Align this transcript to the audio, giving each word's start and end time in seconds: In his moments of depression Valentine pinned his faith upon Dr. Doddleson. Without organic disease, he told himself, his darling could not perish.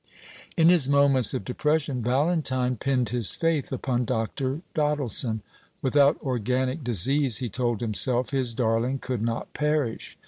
In 0.57 0.69
his 0.69 0.89
moments 0.89 1.31
of 1.35 1.45
depression 1.45 2.01
Valentine 2.01 2.75
pinned 2.75 3.09
his 3.09 3.35
faith 3.35 3.71
upon 3.71 4.03
Dr. 4.05 4.61
Doddleson. 4.73 5.41
Without 5.83 6.19
organic 6.23 6.83
disease, 6.83 7.37
he 7.37 7.49
told 7.49 7.81
himself, 7.81 8.31
his 8.31 8.55
darling 8.55 8.97
could 8.97 9.21
not 9.23 9.53
perish. 9.53 10.17